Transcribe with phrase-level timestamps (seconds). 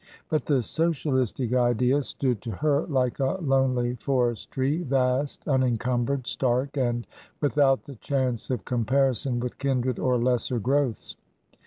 [0.29, 6.75] But the socialistic idea stood to her like a lonely forest tree, vast, unencumbered, stark,
[6.75, 7.05] and
[7.39, 11.17] without the chance of com parison with kindred or lesser growths.